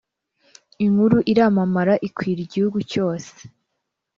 [0.85, 3.33] inkuru iramamara ikwira igihugu cyose,